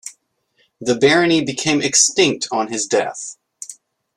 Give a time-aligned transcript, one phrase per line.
[0.79, 3.37] The barony became extinct on his death.